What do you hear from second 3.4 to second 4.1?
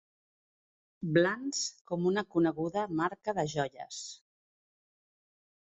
de joies.